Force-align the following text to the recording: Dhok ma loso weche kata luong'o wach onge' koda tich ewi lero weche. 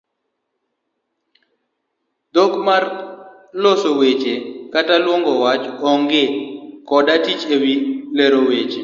Dhok 2.33 2.51
ma 2.65 2.77
loso 3.61 3.89
weche 3.99 4.33
kata 4.73 4.95
luong'o 5.05 5.31
wach 5.43 5.65
onge' 5.91 6.31
koda 6.89 7.15
tich 7.25 7.41
ewi 7.55 7.73
lero 8.17 8.39
weche. 8.49 8.79